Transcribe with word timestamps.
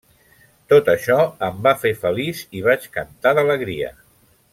Tot 0.71 0.87
això 0.93 1.17
em 1.47 1.59
va 1.67 1.73
fer 1.83 1.91
feliç 2.07 2.41
i 2.61 2.65
vaig 2.69 2.89
cantar 2.97 3.35
d'alegria. 3.41 3.93